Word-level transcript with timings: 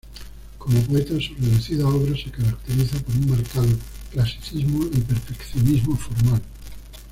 Como 0.57 0.81
poeta, 0.81 1.13
su 1.19 1.35
reducida 1.35 1.85
obra 1.87 2.17
se 2.17 2.31
caracteriza 2.31 2.97
por 3.01 3.15
un 3.17 3.29
marcado 3.29 3.67
clasicismo 4.11 4.83
y 4.85 4.97
perfeccionismo 4.99 5.95
formal. 5.95 6.41